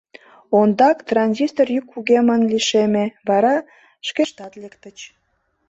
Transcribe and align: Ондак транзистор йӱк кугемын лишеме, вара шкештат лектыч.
Ондак 0.59 0.97
транзистор 1.09 1.67
йӱк 1.75 1.85
кугемын 1.93 2.41
лишеме, 2.51 3.05
вара 3.27 3.55
шкештат 4.07 4.53
лектыч. 4.61 4.97